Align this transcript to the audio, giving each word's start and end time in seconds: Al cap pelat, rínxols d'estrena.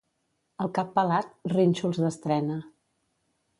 Al 0.65 0.71
cap 0.77 0.89
pelat, 0.95 1.29
rínxols 1.53 2.01
d'estrena. 2.05 2.59